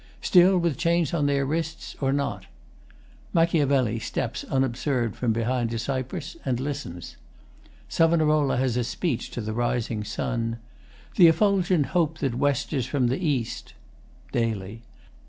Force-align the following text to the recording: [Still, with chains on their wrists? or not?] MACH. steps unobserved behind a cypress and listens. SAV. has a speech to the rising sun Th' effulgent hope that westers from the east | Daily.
[Still, 0.21 0.57
with 0.57 0.79
chains 0.79 1.13
on 1.13 1.27
their 1.27 1.45
wrists? 1.45 1.95
or 2.01 2.11
not?] 2.11 2.47
MACH. 3.35 4.01
steps 4.01 4.43
unobserved 4.45 5.31
behind 5.31 5.71
a 5.75 5.77
cypress 5.77 6.35
and 6.43 6.59
listens. 6.59 7.17
SAV. 7.87 8.19
has 8.57 8.75
a 8.77 8.83
speech 8.83 9.29
to 9.29 9.41
the 9.41 9.53
rising 9.53 10.03
sun 10.03 10.57
Th' 11.13 11.19
effulgent 11.25 11.85
hope 11.93 12.17
that 12.17 12.33
westers 12.33 12.87
from 12.87 13.09
the 13.09 13.19
east 13.19 13.75
| 14.03 14.31
Daily. 14.31 14.81